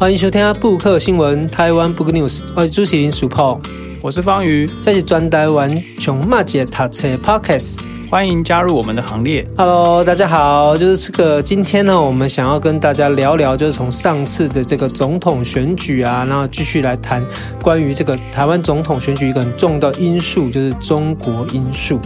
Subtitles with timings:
[0.00, 3.58] 欢迎收听布克新闻台湾 Book News，我是主持人 Super，
[4.00, 7.76] 我是方瑜，这是专台湾熊妈姐塔车 Podcast。
[8.10, 9.46] 欢迎加入我们的行列。
[9.58, 17.22] Hello，大家好，就是这个今天呢，我们想要跟大家聊聊，就是从上次的这个总统选举啊，然后继续来谈
[17.62, 22.00] 关于这个台湾总统选举一个很重要的因素，就是中国因素。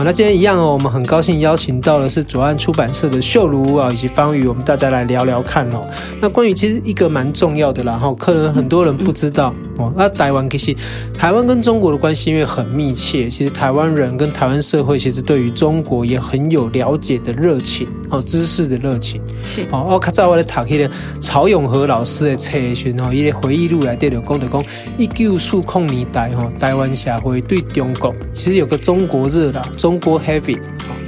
[0.00, 5.86] 好，那今天一样哦，我们很高兴邀请到的是左岸出版社的秀如啊，以及方宇，我们大家来聊聊看哦。
[6.18, 9.92] 那关于其实一个蛮重要的啦，哈，可能很多人不知道哦。
[9.94, 10.74] 那台湾其实
[11.12, 19.86] 台湾跟中国的关系因为很密切，其实台湾人跟台湾社会其实对于中国也很有了解的热情哦，知识的热情是哦。
[19.86, 24.64] 我较早我咧读迄个曹永和老师的册时候，伊个回忆录来对着讲的讲，
[24.96, 29.60] 一九数控年代哈，台湾社会对中国其实有个中国热啦。
[29.76, 30.56] 中中国 heavy，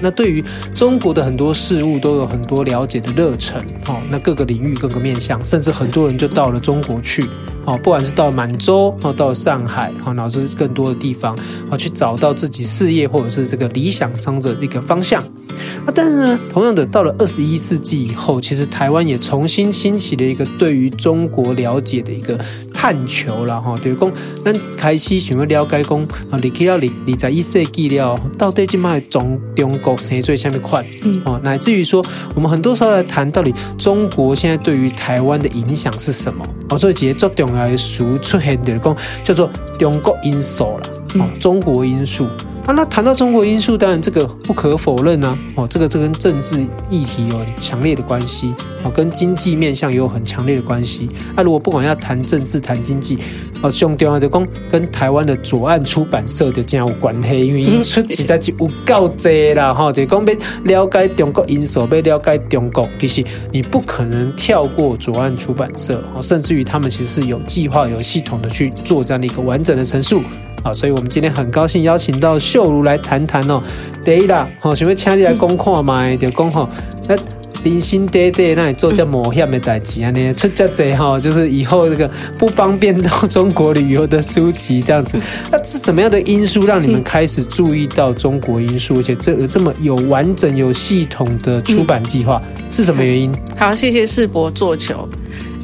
[0.00, 7.25] 那对于中国的很多事物都有很多了解的热忱，哦，那各个领域各个面向，甚至很多人就到了中国去，
[7.64, 11.36] 哦，不管是到满洲，哦，到上海，哦，乃至更多的地方，
[11.70, 15.22] 哦，去找到自己事业或者是这个理想中的一个方向。
[15.84, 22.38] 啊，但是呢，同样的，到了二十一世纪以后，其实台湾也重新兴起了一个对于中国了解的一个
[22.72, 24.12] 探求了哈，就是讲，
[24.44, 30.84] 咱开始想要了解讲，啊，你去到二二十一世纪了，到底今麦中中国生做什么款？
[31.02, 32.04] 嗯，哦，乃至于说，
[32.34, 36.44] 我们很多时候来谈到底中国现在对于台湾的影响是什么？
[36.70, 42.27] 哦，所以几个最重要的书出现的讲叫做中国因素啦，哦，中国因素。
[42.64, 48.54] 啊，那谈到中国因素，当然这个不可否认啊，哦，这个这跟政治议题有很强烈的关系，
[48.84, 51.10] 哦，跟经济面向也有很强烈的关系。
[51.34, 53.19] 啊，如果不管要谈政治、谈经济，
[53.62, 60.24] 哦，兄弟啊，就讲跟台湾的左岸出版社就这样有关系，因为出实在是有够多啦，哈，就讲
[60.66, 70.22] 要了解中国因素，要了解中国，其实你不可能跳过左岸出版社，哦，甚至于他们其实是有计划、有系统的去做这样的一个完整的陈述。
[70.62, 73.61] 好，所以我们今天很高兴邀请到秀如来谈谈哦。
[74.05, 76.69] 第一啦，好，想要请你来讲看嘛，就讲哈，
[77.09, 77.17] 那
[77.65, 82.09] 人生短短，那你做这冒险的代志啊，你出这贼哈，就是以后这个
[82.39, 85.19] 不方便到中国旅游的书籍这样子。
[85.50, 92.41] 那是什么样的因素让你们开始注意到中国因素，而且这有这么有完整、有系统的出版计划，
[92.71, 93.33] 是什么原因？
[93.59, 95.09] 好，谢谢世博做球。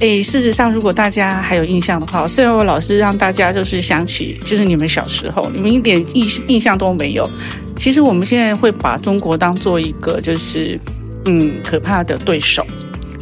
[0.00, 7.28] 诶，事实上，如果大家还有印象的话，虽然我老是让大家就是想起，就是你们小时候，你们一点印印象都没有。
[7.76, 10.78] 其实我们现在会把中国当做一个就是
[11.24, 12.64] 嗯可怕的对手，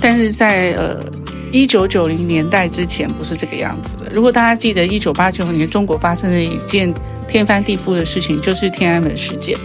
[0.00, 0.98] 但是在呃
[1.50, 4.10] 一九九零年代之前不是这个样子的。
[4.12, 6.92] 如果大家记得一九八九年中国发生了一件
[7.26, 9.56] 天翻地覆的事情，就是天安门事件。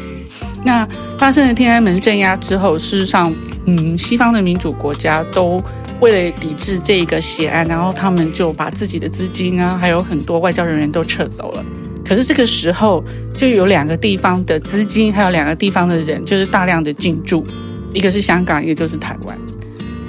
[0.64, 3.34] 那发生了天安门镇压之后，事实上，
[3.66, 5.62] 嗯，西方的民主国家都。
[6.02, 11.64] 为了抵制这个血案，然后他们就把自己的资金啊，还有很多外交人员都撤走了。
[12.04, 13.04] 可是这个时候，
[13.34, 17.46] 就有两个地方的资金，还有两个地方的人，就是大量的进驻，
[17.94, 19.38] 一个是香港，一个就是台湾。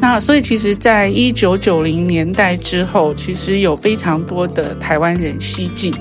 [0.01, 5.95] 那所以，其实，在一九九零年代之后，其实有非常多的台湾人西进。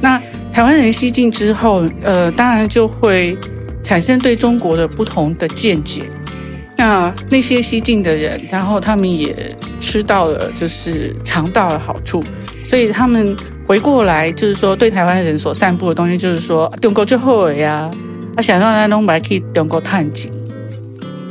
[0.00, 0.20] 那
[0.52, 3.36] 台湾人西进之后，呃，当然就会
[3.82, 6.02] 产生对中国的不同的见解。
[6.78, 9.34] 那那些西进的人，然后他们也
[9.80, 12.22] 吃到了，就是尝到了好处，
[12.64, 17.90] 所以他们回过来，就是说对台湾人所散布的东西，就是说中国就好了呀，
[18.36, 20.32] 他想让他弄白去中国探景。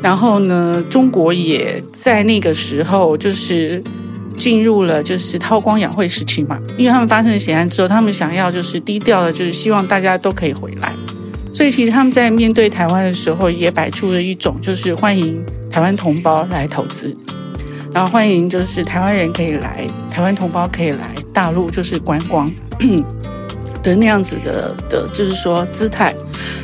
[0.04, 3.82] 然后呢，中国也在那个时候就是
[4.38, 10.92] 进入了就是韬光养晦时期嘛，因为他们发生了血案之后，他们想要就是低调的，就是希望大家都可以回来。
[11.58, 17.18] 所以，其实他们在面对台湾的时候，也摆出了一种就是欢迎台湾同胞来投资，
[17.92, 22.54] 然后欢迎就是台湾人可以来，台湾同胞可以来大陆就是观光
[23.82, 26.14] 的那样子的的，就是说姿态。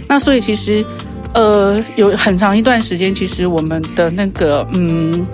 [0.08, 0.86] 那所以其实，
[1.34, 5.25] 呃，有很长一段时间，其实我们的那个嗯，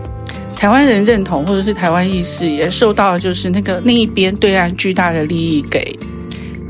[0.55, 5.99] 台湾人认同或者是台湾意识，也受到就是那个那一边对岸巨大的利益给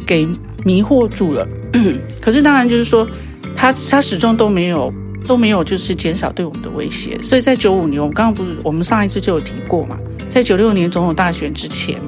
[0.08, 0.28] 给
[0.66, 1.48] 迷惑住了。
[2.20, 3.08] 可是当然就是说，
[3.56, 4.94] 他他始终都没有
[5.28, 7.18] 都没有就是减少对我们的威胁。
[7.22, 12.00] 所以在九五年，我们刚刚不是我们上一次就有提过嘛，在九六年总统大选之前，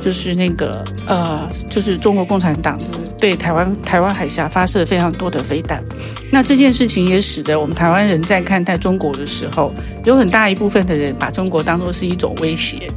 [0.00, 2.78] 就是那个呃，就是中国共产党
[3.18, 5.82] 对台湾台湾海峡发射非常多的飞弹。
[6.30, 9.74] 那这件事情也使得我们台湾人在看待中国的时候，
[10.04, 12.90] 有很大一部分的人把中国当作是一种威胁。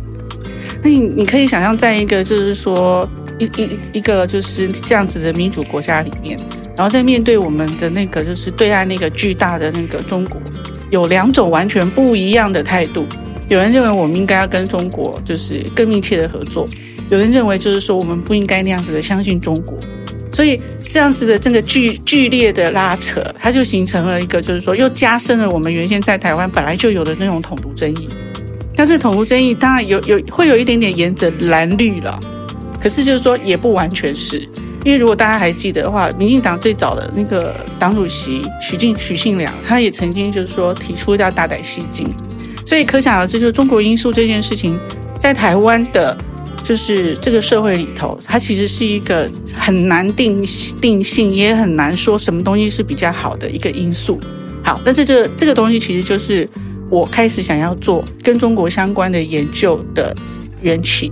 [0.81, 3.09] 那你你可以想象，在一个就是说。
[3.39, 6.37] 一一一个就是这样子的民主国家里面，
[6.75, 10.39] 然后在面对我们的那个就是对岸那个巨大的那个中国，
[10.91, 13.07] 有两种完全不一样的态度。
[13.47, 16.69] 有人认为我们应该要跟中国就是更密切的合作，
[17.09, 19.75] 有人认为就是说我们不应该那样子的相信中国，
[20.31, 28.07] 所以这样子的这个剧剧烈的拉扯，它就形成了一个就是说又加深了我们原先在台湾本来就有的那种统独争议。
[28.75, 32.19] 但是统独争议当然有有会有一点点沿着蓝绿了，
[32.79, 34.47] 可是就是说也不完全是。
[34.85, 42.07] 因为如果大家还记得的话，民进党最早的那个党主席许进许信良，他也曾经就是说提出要大胆西进，
[42.65, 44.79] 所以可想而知，就是中国因素这件事情，
[45.19, 46.17] 在台湾的，
[46.63, 50.45] 就是这个社会里头，它其实是一个很难定
[50.79, 54.17] 定性，也很难说什么东西是比较好的一个因素。
[54.63, 56.47] 好，但是这个这个东西其实就是
[56.89, 60.15] 我开始想要做跟中国相关的研究的
[60.61, 61.11] 缘起。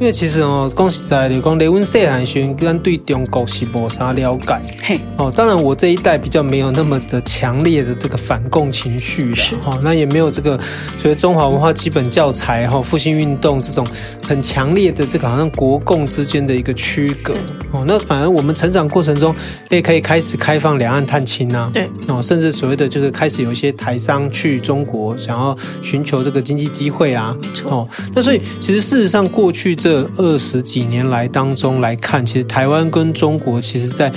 [0.00, 4.58] 因为其实哦，讲实在的，讲雷文细汉时，咱对中国是无啥了解。
[4.82, 10.58] 嘿，哦，当然我这一代比较没有那么的强烈的这个反共情绪了，哈，那也没有这个
[10.96, 13.86] 所谓中华文化基本教材哈，复兴运动这种
[14.26, 17.34] 很强烈的这个好像国共之间的一个区隔。
[17.70, 19.36] 哦，那反而我们成长过程中，
[19.68, 27.70] 也可以开始开放两岸探亲啊，对，哦，甚至所谓的就是开始有一些台商去中国，想要寻求这个经济机会啊，没错。
[27.70, 34.12] 哦，那所以其实事实上过去这这二十几年来当中来看，其实台湾跟中国其实，在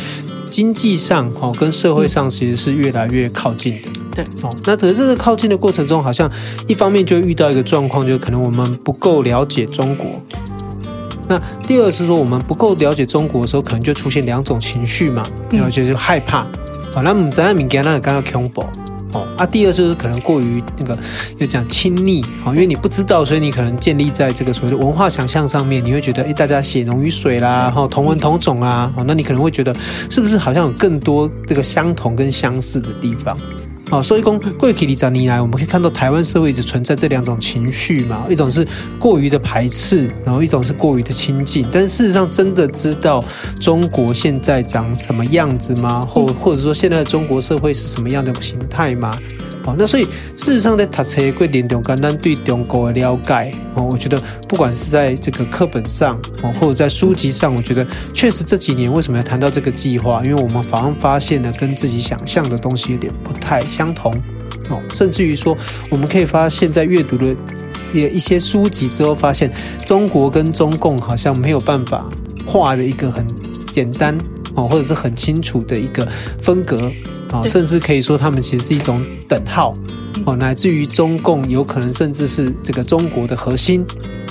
[0.47, 3.89] 经济上哦，跟社会上其实是越来越靠近的。
[4.13, 6.29] 对哦，那可是这个靠近的过程中，好像
[6.67, 10.21] 一方面就遇到一个状况，就是可能我们不够了解中国。
[11.27, 16.41] 那第二是说，我们不够了解中国的时候，可能就出现两种情绪嘛，然后就是害怕
[16.93, 18.43] 啊，那我们在那个刚刚。
[19.13, 20.97] 哦啊，第二就是可能过于那个，
[21.37, 29.75] 又讲亲昵，哦，因为你不知道，所以你可能建立在这个所谓的文化想象上面，你会觉得，哎，大家血浓于水啦，哈，同文同种啊，哦，那你可能会觉得，
[30.09, 33.37] 是不是好像有更多这个相同跟相似的地方？
[33.91, 38.65] 哦，所以讲过去二十年来，我们可以看到台湾社会一直存在这两种情绪嘛，一种是
[38.97, 41.67] 过于的排斥，然后一种是过于的亲近。
[41.71, 43.23] 但是事实上，真的知道
[43.59, 46.01] 中国现在长什么样子吗？
[46.09, 49.19] 或或者说，现在的中国社会是什么样的形态吗？
[49.65, 50.03] 哦，那所以
[50.35, 60.21] 事实上，在读册过程中，单单对中国的了解哦，我觉得不管是在这个课本上哦，或者在书籍上，我觉得确实这几年为什么要谈到这个计划？
[60.25, 64.13] 因为我们反而发现了跟自己想象的东西有点不太相同
[64.69, 65.57] 哦，甚至于说，
[65.89, 67.33] 我们可以发现，在阅读了
[67.93, 69.49] 一些书籍之后，发现
[69.85, 72.05] 中国跟中共好像没有办法
[72.45, 73.25] 画的一个很
[73.71, 74.17] 简单
[74.55, 76.05] 哦，或者是很清楚的一个
[76.41, 76.91] 分隔。
[77.33, 79.73] 哦，甚至可以说，他们其实是一种等号，
[80.25, 83.83] 哦，乃至于中共有可能甚至是这个中国的核心，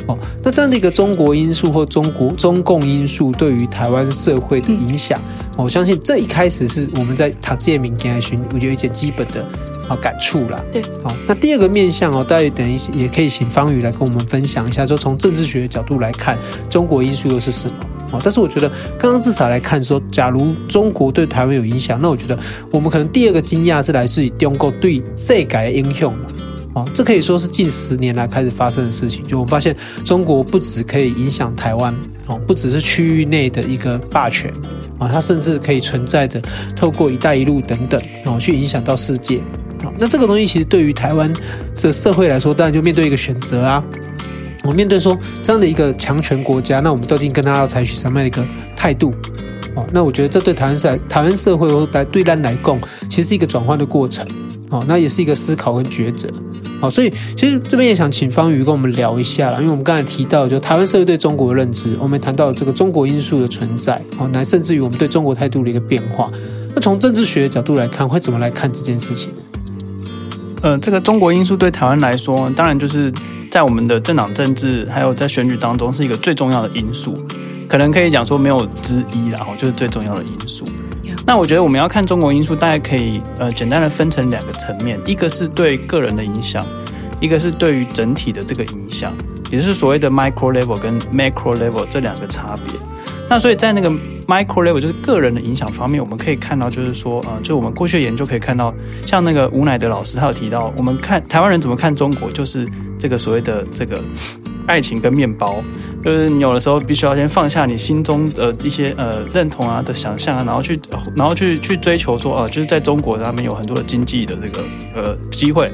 [0.06, 5.20] 哦，那这样的一个中国因素或中国中共因素对于台湾社会的影响，
[5.56, 9.44] 我相信这一开始是我们在塔建民间来寻，我觉得一些基本的
[9.88, 10.62] 啊感触啦。
[10.72, 16.38] 对，好，那第二个面向哦，大家等一下也可以请方宇来跟我们分享一下，说从政治学的角度来看，
[16.70, 17.74] 中国因素又是什么？
[18.22, 18.68] 但是我觉得，
[18.98, 22.38] 刚刚至少来看说，假如中国对台湾有影响，那我觉得
[22.70, 26.12] 我们可能第二个惊讶是来自于中国对世界的影响。
[26.74, 29.22] 哦，这可以说是近十年来开始发生的事情。
[29.26, 29.76] 就我们发现，
[30.06, 31.94] 中国不只可以影响台湾，
[32.26, 34.50] 哦，不只是区域内的一个霸权，
[34.98, 36.40] 啊，它甚至可以存在着
[36.74, 39.38] 透过“一带一路”等等，哦，去影响到世界。
[39.98, 41.30] 那这个东西其实对于台湾
[41.74, 43.84] 这社会来说，当然就面对一个选择啊。
[44.64, 49.12] 我面对说这样的一个强权国家，那我们究竟跟他要采取什么样的一个态度？
[49.74, 52.78] 哦，那我觉得这对台湾社台湾社会来对咱来讲，
[53.08, 54.26] 其实是一个转换的过程。
[54.70, 56.28] 哦，那也是一个思考跟抉择。
[56.80, 64.02] 哦，所以其实这边也想请方宇跟我们聊一下啦，因为我们刚才提到，就台湾社会对中国的认知，我们谈到这个中国因素的存在。
[64.18, 66.30] 哦，乃甚至于我们对中国态度的一个变化。
[66.74, 69.36] 那从政治学的角度来看，会怎么来看这件事情呢？
[70.62, 73.12] 呃，这个中国因素对台湾来说，当然就是。
[73.52, 77.14] 在我们的政党政治还有在选举当中，是一个最重要的因素，
[77.68, 80.64] 可能可以讲说没有之一，然后就是最重要的因素。
[81.26, 86.64] 那我觉得我们要看中国因素，大概可以呃简单的分成两个层面，一个是对个人的影响，
[87.20, 89.12] 一个是对于整体的这个影响，
[89.50, 92.72] 也就是所谓的 micro level 跟 macro level 这两个差别。
[93.28, 93.92] 那所以在那个
[94.32, 98.72] micro level 就是个人的影响方面，我们可以看到，就是说，呃，就我们过去的研究可以看到，
[99.04, 102.66] 像那个吴乃德老师他有提到，我们看台湾人怎么看中国，就是
[102.98, 104.02] 这个所谓的这个
[104.66, 105.62] 爱情跟面包，
[106.04, 110.80] 就是你有的时候必须要先放下你心中的一些呃认同啊的想象啊，然后去
[111.16, 115.70] 然后去去追求说，呃，就是在中国他们有很多的经济的这个呃机会，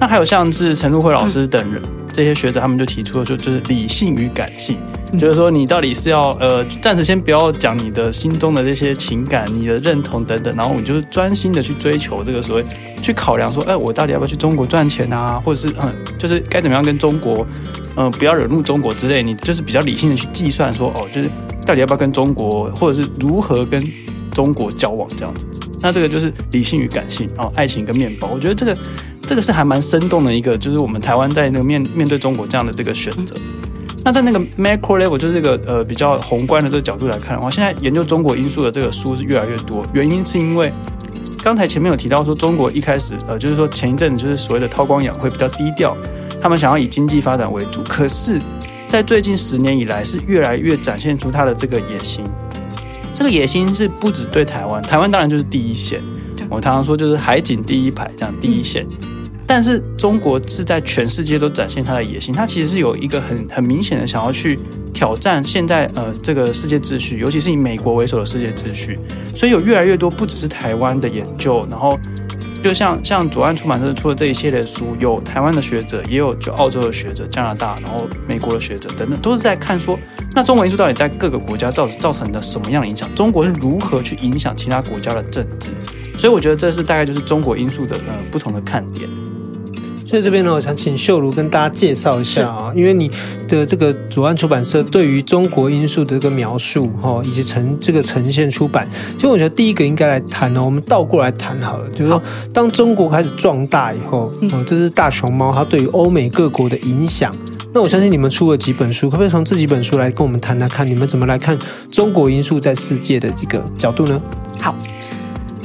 [0.00, 4.78] 那还有像是陈露慧老师等人、嗯、这些学者，他们就提出了就就是理性与感性，
[5.12, 12.64] 嗯、就是说你到底是要呃暂时先不要讲你的心中的这些情感、你的认同等等，然后你就是专心的去追求这个所谓
[13.02, 17.46] 去考量说，哎，我到底要不要去中国赚钱啊，或者是嗯，就是该怎么样跟中国，
[17.96, 21.28] 嗯、呃，不要惹怒中国之类，你就是比较理性的去计算说，哦，就是
[21.66, 23.86] 到底要不要跟中国，或者是如何跟
[24.32, 25.44] 中国交往这样子。
[25.82, 28.74] 那这个就是理性与感性哦，爱情跟面包，我觉得这个。
[29.30, 33.36] 这个是还蛮生动的一个，就是我们台湾在那个面面对中国这样的这个选择。
[34.04, 39.86] 那在那个 macro level，就是这个呃比较宏观的这个角度来看的话，现在研究中国因素的这个书是越来越多。
[39.92, 40.72] 原因是因为
[41.44, 45.96] 刚才前面有提到说，中国一开始呃就是说前一阵子就是所谓的韬光养晦比较低调，
[46.42, 47.84] 他们想要以经济发展为主。
[47.84, 48.40] 可是，
[48.88, 52.24] 在最近十年以来，是越来越展现出他的这个野心。
[53.14, 56.02] 这个野心是不只对台湾，台湾当然就是第一线。
[56.48, 58.84] 我常常说，就是海景第一排这样第一线。
[59.52, 64.56] 但是中国是在全世界都展现它的野心，它其实是有一个很很明显的想要去
[64.94, 68.96] 挑战现在呃这个世界秩序，尤其是以美国为首的世界秩序。
[69.34, 71.98] 所以有越来越多不只是台湾的研究，然后
[72.62, 79.98] 就像像左岸出版社出的这一系列书，有台湾的学者，也有就澳洲的学者、加拿大，然后美国的学者等等，都是在看说，
[80.32, 83.12] 那中国因素到底在各个国家造造成的什么样的影响？
[83.16, 85.72] 中国是如何去影响其他国家的政治？
[86.16, 89.10] 所以我觉得这是大概就是中国因素的呃不同的看点。
[90.10, 93.08] 所以这边呢，我想请秀如跟大家介绍一下啊，因为你
[93.46, 102.20] 的这个左岸出版社对于中国因素的这个描述哈，以及呈这个呈现出版，其实我觉得第一个应该来谈呢，我们倒过来谈好了，就是说
[102.52, 107.32] 当中国开始壮大以后，哦，这只大熊猫它对于欧美各国的影响。
[107.72, 111.56] 那我相信你们出了几本书，可不可以从这几本书来跟我们谈谈看，你们怎么来看
[111.88, 114.20] 中国因素在世界的这个角度呢？
[114.58, 114.74] 好。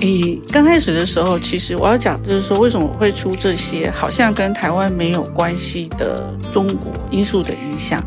[0.01, 8.03] 诶，刚开始的时候，其实我要讲，就是说为什么会出这些好像跟台湾没有关系的中国因素的影响。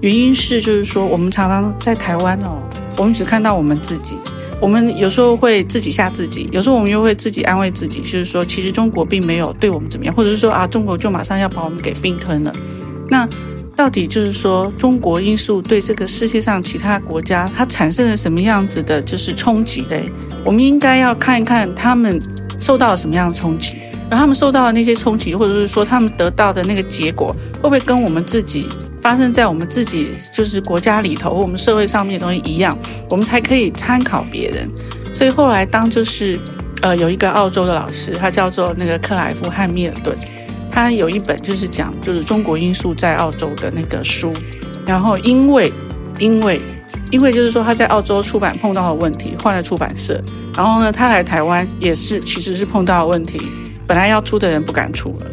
[0.00, 2.58] 原因是，就是说我们常常在台湾哦，
[2.96, 4.14] 我们只看到我们自己，
[4.60, 12.52] 我们有时候会自己吓自己，有时候我们又会自己安慰自己，就是说其实中国并没有对我们怎么样，或者是说啊，中国就马上要把我们给并吞了。
[13.08, 13.28] 那
[13.74, 20.04] 到底就是说中国因素对这个世界上其他国家它产生了什么样子的，就是冲击嘞？
[20.44, 22.20] 我们应该要看一看他们
[22.60, 23.76] 受到了什么样的冲击，
[24.10, 28.68] 而他们受到的那些冲击，或者是说他们得到的那个结果，会不会跟我们自己
[29.00, 34.68] 发生在我们自己就是国家里头我们社会上面的东西一样，我们才可以参考别人。
[35.14, 36.38] 所以后来当就是
[36.82, 40.16] 呃有一个澳洲的老师，他叫做那个克莱夫汉密尔顿，
[40.72, 44.32] 他有一本就是讲就是中国因素在澳洲的那个书，
[44.86, 45.72] 然后因为
[46.18, 46.60] 因为。
[47.10, 50.18] 因为就是说他在澳洲出版碰到了问题，换了出版社。
[50.56, 53.38] 然后呢，他来台湾也是其实是碰到了问题，
[53.86, 55.26] 本来要出的人不敢出了。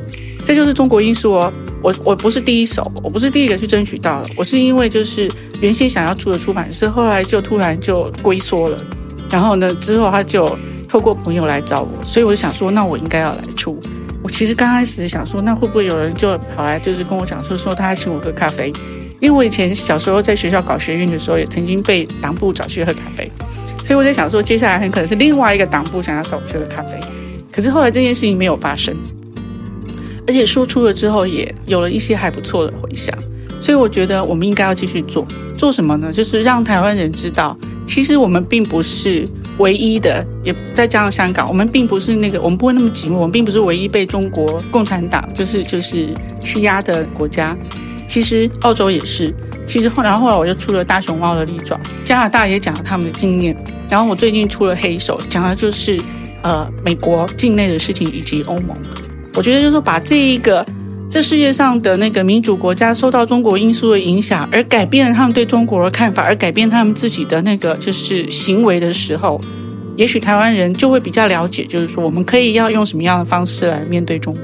[0.44, 1.50] 这就是中国因素哦。
[1.82, 5.32] 我我不是第一手，我不是第一个去争取到的，我是因为就是
[5.62, 8.78] 原先想要出的出版社，后来就突然就龟缩了。
[9.30, 10.54] 然后呢，之后他就
[10.86, 13.80] 透过朋友来找我，所以我就想说，那我应该要来出。
[14.40, 18.72] 其实刚开始想说，那会不会有人就跑来就是跟我讲说，说他请我喝咖啡。
[19.20, 23.30] 因为我以前小时候在学校搞学运的时候，也曾经被党部找去喝咖啡，
[23.84, 26.98] 所以我在想说，接下来很可能是另外一个党部想要找我去喝咖啡。
[27.52, 28.96] 可是后来这件事情没有发生，
[30.26, 33.14] 而且说出了之后，也有了一些还不错的回响。
[33.60, 35.28] 所以我觉得我们应该要继续做，
[35.58, 36.14] 做什么呢？
[36.14, 39.28] 就是让台湾人知道，其实我们并不是
[39.60, 46.10] 唯一的，也再加上香港，我们并不是那个，我们不会那么寂寞，我们并不是唯一被中国共产党就是就是
[46.42, 47.56] 欺压的国家。
[48.08, 49.32] 其实澳洲也是，
[49.68, 53.56] 其实后然后后来我就出了大熊猫的利爪，加拿大也讲了他们的经验，
[53.88, 56.02] 然后我最近出了黑手，讲的就是
[56.42, 58.76] 呃美国境内的事情以及欧盟。
[59.36, 60.66] 我觉得就是说把这一个
[61.10, 69.42] 这世界上的那个民主国家受到中国因素的影响，而改变了他们对中国的看法，而改变他们自己的那个就是行为的时候，
[69.98, 74.44] 也许台湾人就会比较了解，就是说我们可以要用什么样的方式来面对中国。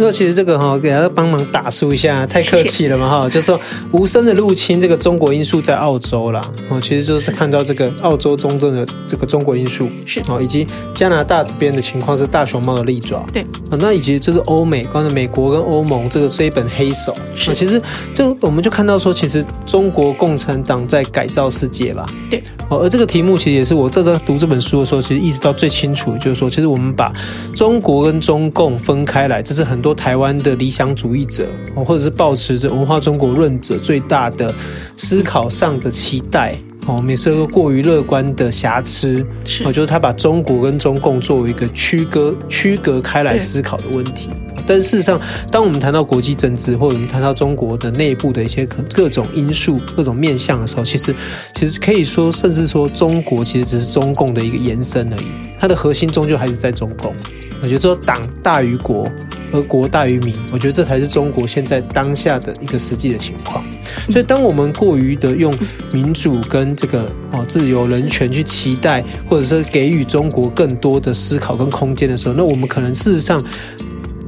[0.00, 3.28] 说其实这个哈，给大家帮忙打书一下，太客气了嘛哈。
[3.28, 3.60] 就是说
[3.92, 10.20] 无声的入侵，这个中国因素在澳洲啦，哦，其实就是看到这个澳洲中正的这个中国因素是。
[10.28, 13.42] 哦，以及加拿大这边的情况是大熊猫的利爪，对。
[13.70, 17.80] 啊，那以及这个欧美，刚才美国跟欧盟这个这一本黑手是，其实
[18.14, 27.12] 就我们就看到说，其实中国共产党在改造世界吧，对哦，而这个题目其实也是我在读这本书的时候，其实意识到最清楚，就是说，其实我们把
[27.54, 29.90] 中国跟中共分开来，这是很多。
[30.00, 31.46] 台湾的理想主义者，
[31.84, 34.54] 或者是抱持着文化中国论者最大的
[34.96, 39.26] 思考上的期待，哦，也是个过于乐观的瑕疵。
[39.44, 44.30] 是，我觉得他把中国跟中共作为一个区隔、区隔开来思考的问题。
[44.70, 51.12] 但事实上，当我们谈到国际政治，或者我们谈到中国的内部的一些各各种因素、各种面向的时候，其实
[51.56, 55.26] 其实可以说，甚至说，中国其实只是中共的一个延伸而已。
[55.58, 57.12] 它的核心终究还是在中共。
[57.60, 59.10] 我觉得说党大于国，
[59.52, 63.64] 而国大于民，我觉得这才是中国现在当下的一个实际的情况。
[64.08, 65.52] 所以，当我们过于的用
[65.92, 73.42] 民主跟这个哦自由人权去期待，或者是给予中国更多的思考跟空间的时候，那我们可能事实上，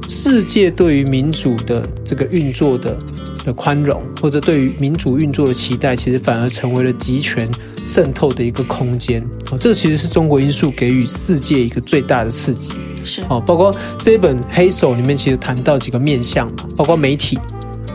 [0.07, 2.97] 世界对于民主的这个运作的
[3.45, 7.49] 的宽容，或者对于民主运作的期待，其实反而成为了集权
[7.85, 9.21] 渗透的一个空间。
[9.51, 12.71] 哦，这其实是中国因素给予世界一个最大的刺激。
[13.03, 13.21] 是。
[13.27, 17.37] 哦，包括这一本黑手里面其实谈到几个面向嘛，包括媒体，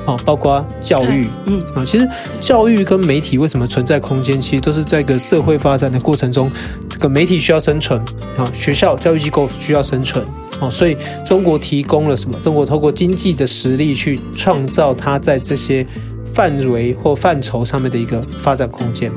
[0.05, 1.63] 哦，包括教育，嗯。
[1.75, 2.07] 啊，其实
[2.41, 6.51] 教育跟媒体为什么存在空间，其实都是在一个社会发展的过程中，
[6.91, 7.99] 这个媒体需要生存
[8.37, 10.23] 啊，学校教育机构需要生存
[10.61, 12.39] 哦，所以中国提供了什么？
[12.43, 15.87] 中国透过经济的实力去创造它在这些
[16.33, 19.11] 范围或范畴上面的一个发展空间，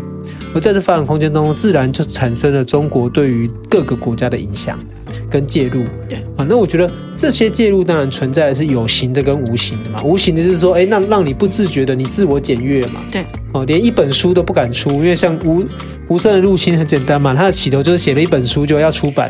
[0.54, 4.78] 而在这发展空间当中，自然就产生了中国对于各个国家的影响。
[5.30, 10.02] 跟介入，对啊，那我觉得这些介入当然存在的是有形的跟无形的嘛。
[10.04, 13.02] 无形的就是说，哎，那让你不自觉的你自我检阅嘛。
[13.12, 15.64] 对，哦，连一本书都不敢出，因为像吴
[16.08, 19.30] 吴声的入侵很简单嘛，他的起头就是写了一本书就要出版，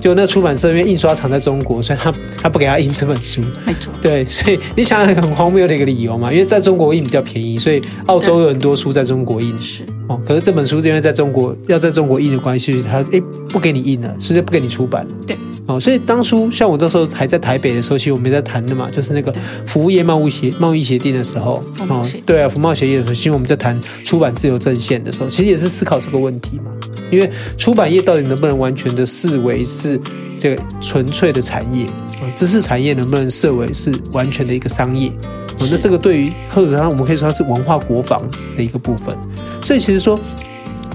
[0.00, 3.40] 就那出版社因为印刷厂在中国，所以他他不给他印这本书。
[3.66, 3.92] 没错。
[4.00, 9.56] 对，所以你想想很荒谬的一个理由嘛，因为在中国印比较便宜，所以澳洲有很多书在中国印。
[9.58, 9.82] 是。
[10.08, 15.10] 哦，可是这本书是因为在中国要在中国印的关系，他哎不给你印了，直接不给你出版了。
[15.26, 15.36] 对，
[15.70, 19.32] 哦，所以当初像我那时候还在台北的时候，其实我们在谈的嘛，就是那个
[19.64, 26.72] 服务业贸易协贸易协定的时候，哦，对啊，服贸协议的时候，其实我们在谈出版自由阵线的时候，其实也是思考这个问题嘛。
[27.10, 30.00] 因为出版业到底能不能完全的视为是
[30.38, 31.84] 这个纯粹的产业
[32.20, 32.26] 啊？
[32.34, 35.08] 知识产业能不能设为是完全的一个商业？
[35.58, 38.22] 哦，那这个对于或者上我们可以说它是文化国防
[38.56, 39.14] 的一个部分。
[39.64, 40.18] 所以其实说，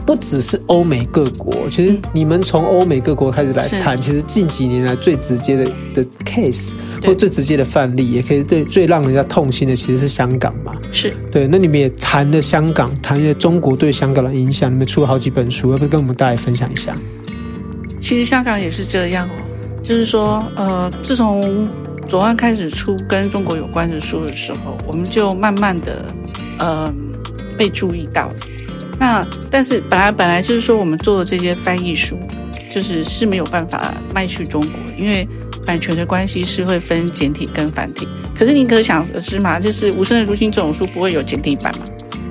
[0.06, 10.74] 不只是欧美各国，其实你们从欧美各国开始来谈，其实近几年来最直接的的 case 或最直接的范例，也可以最最让人家痛心的，其实是香港嘛。
[10.92, 11.48] 是对。
[11.48, 16.96] 那你们也谈了香港，谈了中国对香港的影响，你们出了好几本书，要不要跟我们大家分享一下？
[18.00, 19.34] 其实香港也是这样哦，
[19.82, 21.68] 就是说，呃，自从
[22.08, 26.06] 左岸开始出跟中国有关的书的时候，我们就慢慢的，
[26.60, 26.94] 呃，
[27.58, 28.36] 被注意到了。
[29.00, 32.18] 那但是本来本来就是说，我们做的这些翻译书，
[32.70, 35.28] 就是是没有办法卖去中国，因为
[35.66, 38.08] 版权的关系是会分简体跟繁体。
[38.38, 41.86] 可是你可想而知嘛，就是《无声的入侵》这种书不会有简体版嘛。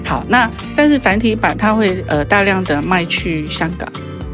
[0.04, 3.90] 好，那但是繁体版它会呃大量的卖去香港。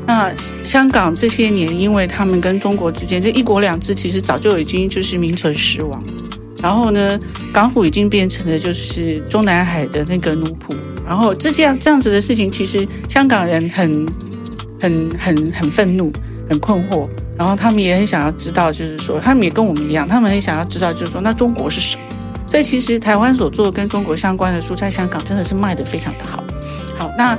[0.06, 0.32] 那
[0.64, 6.02] 香港这些年，因为他们跟中国之间这一国两制，其实早就已经就是名存实亡。
[6.62, 7.18] 然后呢，
[7.52, 10.74] 港府已经变成了就是中南海的那个奴仆。
[11.06, 14.06] 然后这样这样子的事情，其实香港人很、
[14.80, 16.12] 很、很、很愤怒、
[16.48, 17.08] 很困惑。
[17.36, 22.02] 然后他们也很想要知道，就是说，他们也跟我们一样，他们很想要知道，就是说，那中国是什么？
[22.50, 26.44] 所以其实台湾所做跟中国相关的书，在香港真的是卖得非常的好。
[26.98, 27.38] 好，那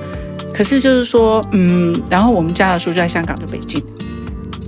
[0.54, 3.84] 可是就是说，嗯，然后我们家的书就在香港就被禁，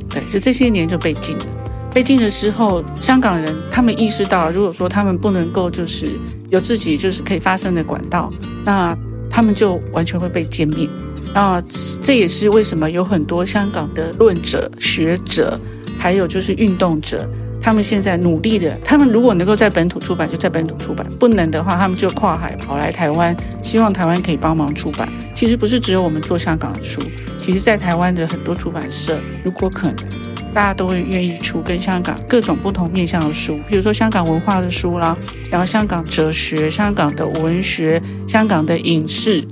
[0.08, 1.46] 对，就这些年就被禁了。
[1.93, 8.34] 被禁了之后，香港人他们意识到，如果说他们不能够就是有自己就是可以发声的管道，
[8.65, 8.97] 那
[9.29, 10.89] 他们就完全会被歼灭。
[11.36, 11.62] 那
[12.01, 15.60] 这也是为什么有很多香港的论者、学者，
[15.99, 17.29] 还有就是运动者，
[17.62, 25.08] 他们现在努力的，他们如果能够在本土出版，就在本土出版；不能的话，他们就跨海跑来台湾，希望台湾可以帮忙出版。
[25.34, 27.01] 其实不是只有我们做香港的书，
[27.39, 30.33] 其实在台湾的很多出版社，如果可能。
[30.54, 35.18] 大家都会愿意出跟香港各种不同面向的书，比如说香港文化的书啦，
[35.50, 39.44] 然后香港哲学、香港的文学、香港的影视，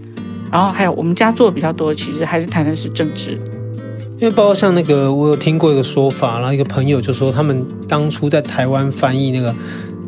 [0.52, 3.40] 然后还有我们家做的比较多，其实还是谈的是政治。
[4.20, 9.56] 因为包括像那个，我有听过一个说法，然后一个朋友就说，他们当初在台湾翻译那个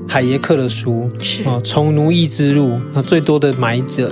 [0.07, 4.11] 海耶克的书，是啊，从奴役之路，那最多的买者。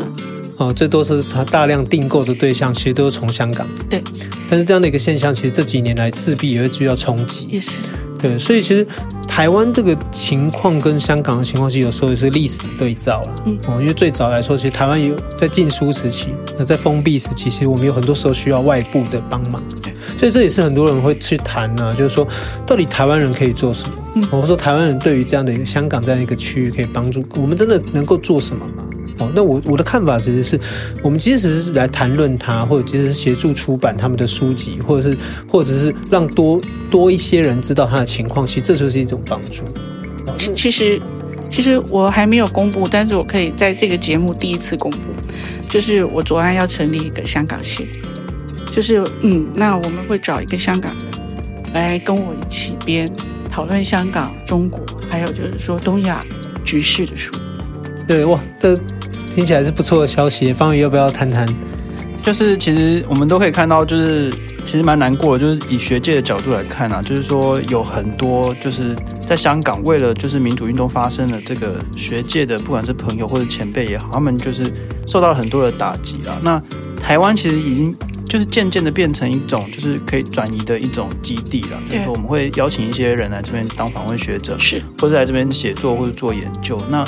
[0.62, 3.68] 哦，最多是他大量订购的对象，其实都是从香港。
[3.90, 4.00] 对，
[4.48, 7.48] 但是这样的一个现象，其实这几年来势必也会遇到冲击。
[7.50, 7.80] 也是。
[8.20, 8.86] 对，所以其实
[9.28, 13.44] 台湾这个情况跟香港的情况，其实有时候也是历史的对照了。
[13.46, 13.58] 嗯。
[13.68, 19.64] 哦，因为最早来说，其实台湾有在禁书时期，那在封闭时期，其实我们有很多时候需要外部的帮忙。
[19.82, 19.92] 对。
[20.20, 22.28] 所以这也是很多人会去谈呢、啊，就是说，
[22.68, 23.96] 到底台湾人可以做什么？
[24.14, 24.24] 嗯。
[24.28, 28.84] 或者说，台湾人对于这样的一个香港这样一个区域可以帮助我们，真的能够做什么吗？
[29.22, 30.60] 哦，那我我的看法其实是，
[31.04, 39.64] 我们即使是来谈论它，或者即使是协助出版他们的书籍，或者是或者是让多多一些人知道他的情况，其实这就是一种帮助。
[40.56, 41.00] 其实
[41.50, 44.98] 其实我还没有公布，但是我可以在这个节目第一次公布，
[45.70, 47.88] 就是我昨晚要成立一个香港系，
[48.72, 53.08] 就是嗯，那我们会找一个香港人来跟我一起编
[53.52, 56.26] 讨论香港、中国，还有就是说东亚
[56.64, 57.34] 局势的书。
[58.08, 58.78] 对哇，这
[59.34, 60.52] 听起来是不错的消息。
[60.52, 61.48] 方宇要不要谈谈？
[62.22, 64.30] 就是其实我们都可以看到，就是
[64.64, 65.40] 其实蛮难过的。
[65.40, 74.72] 就是以学界的角度来看啊，就是说有很多就是在香港为了就是民主运动发生的这个学界的，不管是朋友或者前辈也好，他们就是
[75.08, 76.38] 受到了很多的打击啊。
[76.44, 76.62] 那
[77.00, 81.80] 台湾其实已经就是渐渐的变成一种就是可以转移的一种基地了。
[81.90, 86.80] 比如说我们会邀请一些人来这边当访问学者，是或者来这边写作或者做研究。
[86.88, 87.04] 那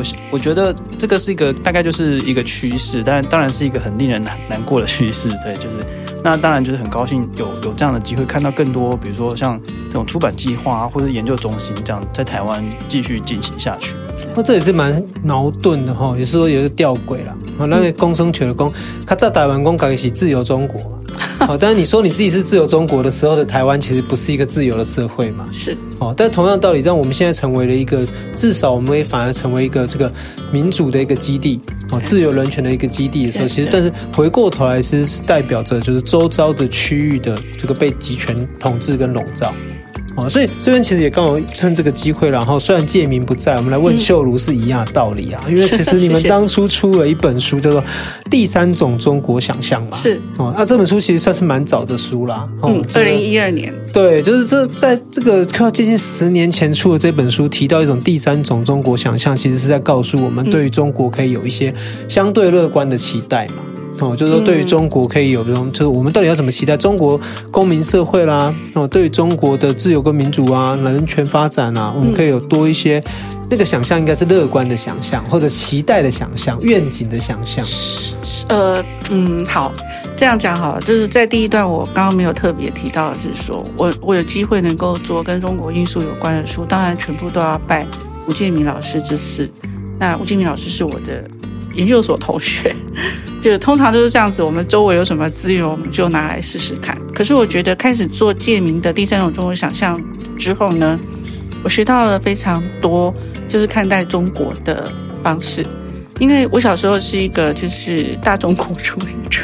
[0.00, 5.28] 我我觉得这个是一个大概就是一个趋势，但当然是一个很令人难难过的趋势。
[5.42, 5.76] 对，就是
[6.24, 13.94] 那当然就是很高兴有有这样的机会看到更多，比如说像这种出版计划啊，或者研究中心这样在台湾继续进行下去。
[14.34, 17.36] 那这也是蛮矛盾的哈，也是说有一个吊诡啦。
[17.58, 18.72] 啊，那个公生的公，
[19.06, 20.80] 他在台湾公改起自由中国。
[21.40, 25.46] 好， 但是你说你自己是自由中国的时候的台湾，其实不是一个自由的社会嘛？
[25.50, 25.76] 是。
[25.98, 30.10] 哦，但同样道理，让我们现在成为了一个，至少我们也反而成为一个这个
[30.52, 39.52] 民主的一个基地，哦，自由人权的一个基地的时候，其实，但是回过头来，其实是代表着就是周遭的区域的这个被集权统治跟笼罩。
[40.20, 45.42] 哦，所以这边其实也刚好趁这个机会，然后虽然建明不在，我们来问秀如是一样的道理啊。
[45.46, 47.80] 嗯、因为其实你们当初出了一本书，叫做
[48.30, 49.96] 《第三种中国想象》嘛。
[49.96, 52.48] 是哦，那这本书其实算是蛮早的书啦。
[52.62, 53.72] 嗯，二零一二年。
[53.92, 61.72] 对，就是这在这个快要接近十年前出的这本书，提到一种第三种中国想象，其实是在告诉我们，对于中国可以有一些
[62.08, 63.54] 相对乐观的期待嘛。
[64.00, 68.54] 哦，就是说，对于中国可以有这种，就是我们到底要怎么期待中国公民社会啦？
[68.74, 73.02] 哦，对于中国的自由跟民主啊、人权发展啊，我们可以有多一些
[73.50, 77.64] 那个想象，应该是乐观的想象，或者期待的想象、愿景的想象。
[78.48, 79.72] 呃，嗯，好，
[80.16, 87.86] 这样讲好了，就是在第一段我刚刚没有特别提到的是说，我我有机会能够做跟中国因素有关的书，当然全部都要拜
[88.26, 89.50] 吴建明老师之赐。
[89.98, 91.22] 那吴建明老师是我的
[91.74, 92.74] 研究所同学。
[93.40, 96.96] 就通常都是这样子，我们周围有什么资源，我们就拿来试试看。
[97.14, 100.00] 可是我觉得开始做借名的第三种中国想象
[100.36, 100.98] 之后呢，
[101.64, 103.14] 我学到了非常多，
[103.48, 105.64] 就是看待中国的方式。
[106.18, 109.40] 因为我小时候是一个就是大中国主义者，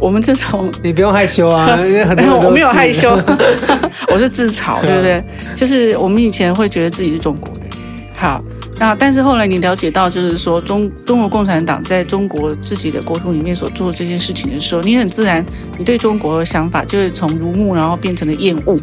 [0.00, 3.16] 我们这种 你不用害羞啊， 因为很多我没有害羞，
[4.12, 5.22] 我是自嘲，对不对？
[5.54, 7.70] 就是我们以前会觉得自己是中国人，
[8.16, 8.42] 好。
[8.78, 15.44] 那但是后来你了解到，就是说中中国共产党在中国自己的国土里面所做这件事情的时候，你很自然，
[15.78, 18.76] 你对中国的想法就是从如沐，然后变成了厌恶。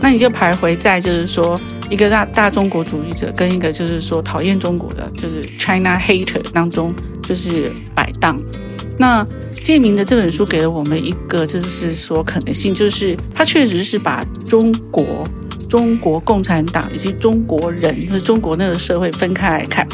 [0.00, 8.38] 那你就徘徊在就是说一个大大中国主义者跟一个就是说讨厌中国的，就是 China hater 当中就是摆荡。
[8.98, 9.26] 那
[9.64, 15.24] 介明的这本书给了我们一个就是说可能性，就是他确实是把中国。
[15.68, 19.86] 中国共产党以及中国人，就是中国那个社会分开来看。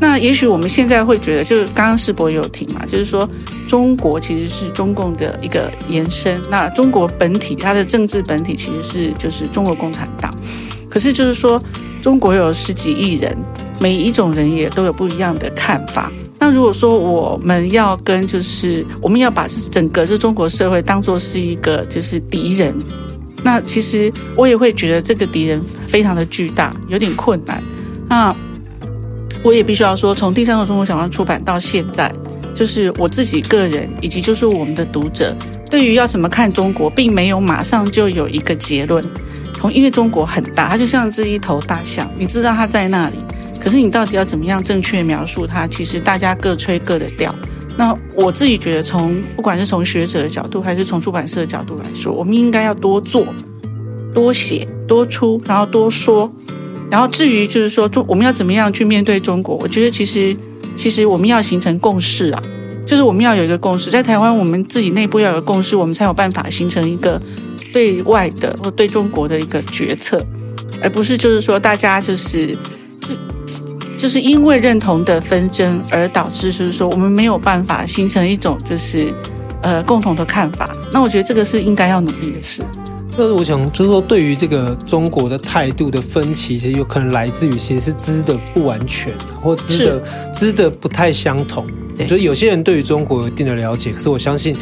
[0.00, 3.28] 那也许我们现在会觉得，就是刚刚世博也有提嘛，就是说
[3.66, 6.40] 中国其实是中共的一个延伸。
[6.48, 10.32] 那中国本体，它的政治本体其实是就是中国共产党。
[10.88, 11.60] 可是就是说，
[12.00, 13.36] 中国有十几亿人，
[13.80, 16.12] 每一种人也都有不一样的看法。
[16.38, 22.72] 那如果说我们要跟就是我们要把整个就中国社会当作是一个就是敌人。
[23.48, 27.62] 那其实我也会觉得这个敌人非常的巨大，有点困难。
[28.06, 28.34] 那
[29.42, 32.12] 我也必须要说，从第三种中国想象出版到现在，
[32.52, 35.34] 就是我自己个人以及就是我们的读者，
[35.70, 39.02] 对于要怎么看中国，并没有马上就有一个结论。
[39.54, 43.16] 从因为中国很大，它就像是一头大象，你知道它在那里，
[43.58, 45.66] 可是你到底要怎么样正确描述它？
[45.66, 47.34] 其实大家各吹各的调。
[47.78, 53.24] 那我自己觉得，从不管是从学者的角度，还是从出版社的角度来说，我们应该要多做、
[54.12, 56.30] 多写、多出，然后多说。
[56.90, 59.54] 然后至于就是说，中我们要怎么样去面对中国？
[59.62, 60.36] 我觉得其实
[60.74, 62.42] 其实我们要形成共识啊，
[62.84, 67.22] 就是我们要有一个共识，在台湾我们自己内部要有共识，我们才有办法形成一个
[67.72, 70.20] 对外的或对中国的一个决策，
[70.82, 72.58] 而不是就是说大家就是。
[73.98, 79.12] 就是因为认同的纷争而导致，就是说我们没有办法形成一种就是
[79.60, 80.70] 呃共同的看法。
[80.92, 82.62] 那我觉得这个是应该要努力的事。
[83.16, 91.66] 但是我想，就是说，对于这个中国的态度的分歧，其实有可能来自于其实是知的不完全，或知的知的不太相同。
[91.98, 94.56] 我觉得有些人对于中国有一定的了解，可是我相信。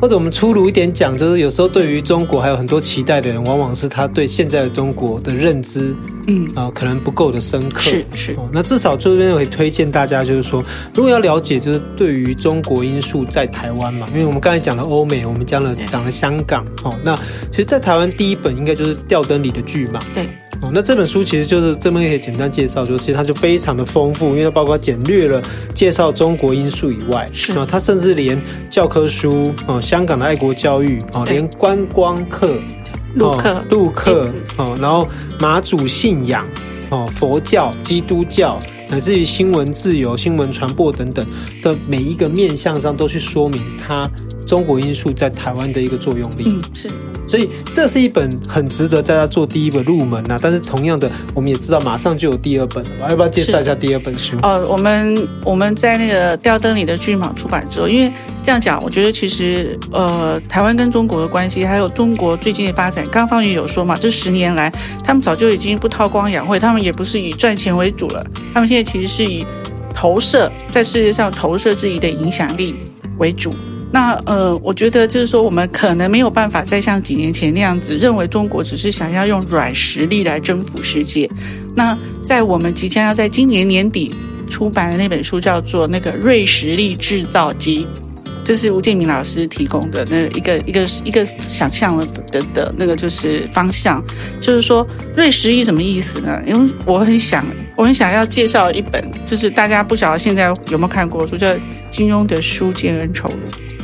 [0.00, 5.94] 或者我们粗鲁一点讲，就是有时候对于中国还有很多期待的人，往往是他对现在的中国的认知，
[6.26, 7.82] 嗯啊、呃，可能不够的深刻。
[7.82, 8.48] 是是、哦。
[8.50, 17.14] 那至少这边可以推荐大家，就是说，如果要了解，就是对于中国因素在台湾嘛，因为我们刚才讲了欧美，我们讲了讲了香港，哦，那
[17.50, 20.00] 其实，在台湾第一本应该就是吊灯里的剧嘛。
[20.14, 20.26] 对。
[20.62, 25.42] 哦，那这本书其实就是这边可以简单介绍，就是其实它就非常的丰富，因为它包括简略了
[25.74, 32.58] 介绍中国因素以外，是啊，它甚至连教科书哦，香港的爱国教育哦，连观光客、
[33.14, 36.46] 陆客、陆客哦，然后马祖信仰
[36.90, 41.26] 哦，佛教、基督教，乃至于新闻自由、新闻传播等等
[41.62, 44.06] 的每一个面向上，都去说明它
[44.50, 46.42] 中国因素在台湾的一个作用力。
[46.46, 46.90] 嗯，是。
[47.28, 54.36] 所以这是一本很值得大家做第一本入门呐、啊，但是同样的，我们也知道马上就有第二本了，要不要介绍一下第二本书？
[54.42, 64.68] 呃，我们我们在那个吊灯里的巨蟒出版之后，因为这样讲，我觉得其实呃，台湾跟中国的关系，还有中国最近的发展，刚刚方宇有说嘛，这十年来，
[65.04, 69.46] 他们早就已经不韬光养晦，他们也不是以赚钱为主了，他们现在其实是以
[69.94, 72.74] 投射在世界上投射自己的影响力
[73.18, 73.54] 为主。
[73.92, 81.28] 那呃，我觉得就是说，我们可能没有办法再像几年前那样子，认为中国只是想要用软实力来征服世界。
[81.74, 84.14] 那在我们即将要在今年年底
[84.48, 87.84] 出版的那本书，叫做《那个锐实力制造机》，
[88.44, 94.00] 这是吴建民老师提供的那一个一个一个想象的的的那个就是方向，
[94.40, 96.40] 就是说锐实力什么意思呢？
[96.46, 97.44] 因为我很想
[97.76, 101.52] 我很想要介绍一本，就是大家不晓得现在有没有看过书，叫
[101.90, 103.34] 金庸的《书剑恩仇录》。《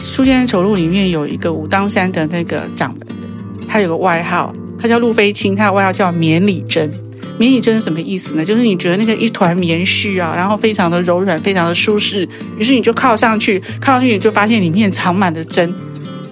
[0.00, 6.90] 书剑恩仇录》里面有一个武当山的那个掌门人，他有个外号，他叫陆飞青，他的外号叫绵里针。
[7.38, 8.42] 绵里针是什么意思呢？
[8.42, 15.74] 就是你觉得那个一团棉絮啊，然后非常的柔软，非常的舒适，于是你就靠上去，靠上去你就发现里面藏满了针，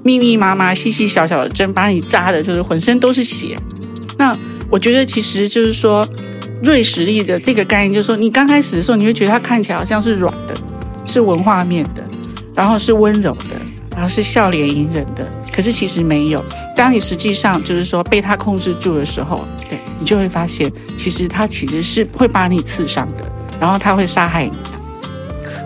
[0.03, 3.59] 密密麻麻、细细小小的针，把你扎的就是浑身都是血。
[4.17, 4.35] 那
[4.71, 6.09] 我觉得其实就是说，
[6.63, 10.55] 锐实力的这个概念，就是说你刚开始的时候，你会觉得它看起来好像是软的，
[11.05, 12.03] 是文化面的，
[12.55, 13.57] 然后是温柔的。
[13.97, 16.45] 然后是笑脸隐忍的，可是其实没有。
[16.75, 23.25] 当你实际上就是说被他控制住的时候，对，你就会发现，其实他其实是会把你刺伤的，
[23.61, 24.53] 然后他会杀害你。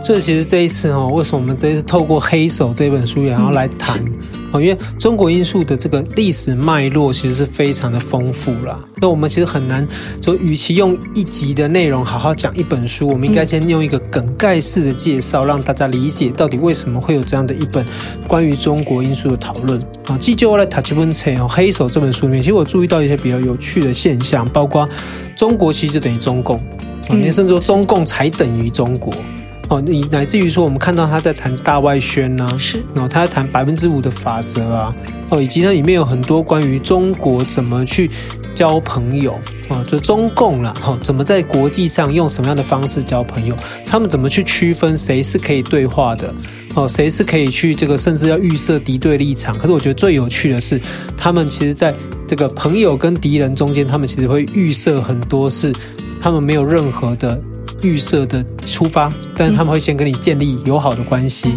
[0.04, 3.96] 所以其实这一次哦，为什么我们这一次透过《黑手》这本书，然后来谈？
[3.96, 4.12] 嗯
[4.52, 8.82] 哦，因为中国因素的这个历史脉络其实是非常的丰富啦。
[8.96, 9.86] 那我们其实很难
[10.22, 17.84] 说，与其用一集的内容好好讲一本书，我们应该先用一个梗概式的介绍，让大家理解到底为什么会有这样的一本
[18.26, 19.78] 关于中国因素的讨论。
[20.06, 24.88] 啊，继就我来塔吉文切哦，《黑手》这本书里面，其实我注意到一些比较有趣的现象，包括
[25.36, 26.56] 中国其实就等于中共，
[27.08, 29.12] 啊，你甚至说中共才等于中国。
[29.68, 34.94] 哦，你乃至于说，我们看到他在谈大外宣呐、啊，是，然后他在谈百分之五的法则啊，
[35.28, 38.10] 哦，以及它里面有很多关于中国怎么去
[38.54, 43.54] 交朋友啊，就中共啦，哈，怎么在国际上用什么样的方式交朋友，
[43.84, 46.34] 他们怎么去区分谁是可以对话的，
[46.74, 49.54] 哦，谁是可以去这个甚至要预设敌对立场。
[49.58, 50.80] 可是我觉得最有趣的是，
[51.14, 51.94] 他们其实在
[52.26, 55.74] 这个朋友跟敌人中间，他们其实会预设很多是
[56.22, 57.38] 他们没有任何的。
[57.82, 61.52] 预设的出发，但是他们会先跟你建立友好的关系，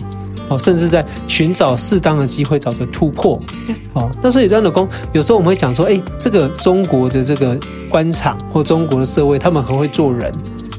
[0.49, 3.41] 哦，甚至在寻找适当的机会找个突破，
[3.93, 7.57] 哦，那所以端的工，有时候我们会讲说，哎，这个中国的这个
[7.89, 10.31] 官场或中国的社会，他们很会做人，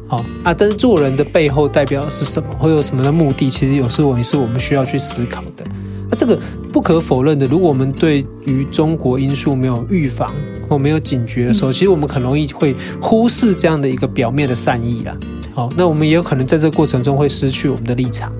[0.08, 3.48] 好啊，但是做人的背后代表的是什么，会有什么的目的？
[3.50, 5.64] 其实有时候也是我们需要去思考的。
[6.10, 6.38] 那这个
[6.70, 10.30] 不可否认的，如果我们对于中国因素没有预防
[10.68, 15.16] 或没有警觉的时候，其实我们很容易会忽视这样的一个表面的善意啦。
[15.54, 18.32] 好，那我们也有可能在这个过程中会失去我们的立场。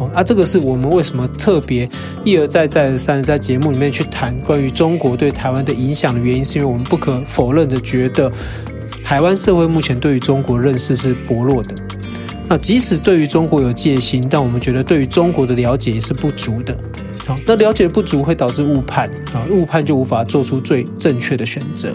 [0.00, 1.88] 哦，啊，这个是我们为什么特别
[2.24, 8.30] 一而再再而三的在节目里面去谈关于中国对台湾的影响的原因，是因为我们不可否认的觉得
[9.02, 11.74] 台湾社会目前对于中国认识是薄弱的。
[12.48, 16.76] 那即使对于中国有戒心，但我们觉得对于中国的了解也是不足的。
[17.26, 21.92] 好，那了解不足会导致误判啊，误判就无法做出最正确的选择。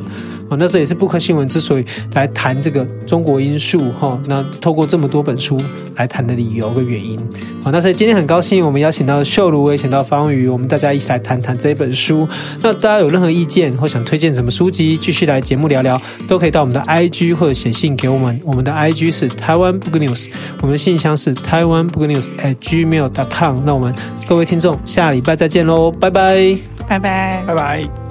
[0.58, 5.60] 那这也是布克新闻之所以来谈这个中国因素哈，那透过这么多本书
[5.96, 7.20] 来谈的理由跟原因。
[7.64, 12.28] 好，那所以今天很高兴我们邀请到秀如，也请到方宇，我们大家一起来谈谈这一本书。
[12.62, 18.40] 那大家有任何意见或想推荐什么书籍，继续来节目聊聊，都可以到我们的 IG 或者写信给我们。
[18.44, 23.60] 我们的 IG 是台湾 Book News，我们的信箱是台湾 Book News at gmail.com。
[23.66, 23.94] 那我们
[24.28, 26.58] 各位听众，下礼拜再见喽，拜拜。
[26.86, 28.03] 拜拜，拜拜。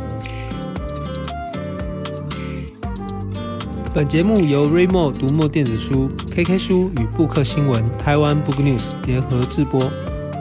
[3.94, 9.82] 本节目由 Readmoo 读墨电子书、KK 书与布克新闻台湾 Book News 联合制播。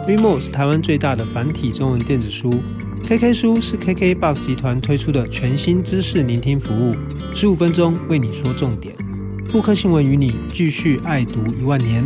[0.07, 2.49] Readmoo 是台湾最大的繁体中文电子书
[3.05, 6.95] ，KK 书是 KKBOX 集团推出的全新知识聆听服务，
[7.33, 8.95] 十五分钟为你说重点。
[9.51, 12.05] 布克新闻与你继续爱读一万年。